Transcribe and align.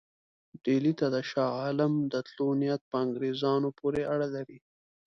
ډهلي 0.63 0.93
ته 0.99 1.05
د 1.15 1.17
شاه 1.29 1.51
عالم 1.61 1.93
د 2.13 2.13
تللو 2.27 2.47
نیت 2.61 2.81
په 2.91 2.95
انګرېزانو 3.05 3.69
پورې 3.79 4.01
اړه 4.13 4.27
لري. 4.35 4.57